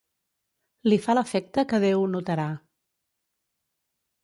[0.89, 2.49] Li fa l'efecte que Déu ho notarà.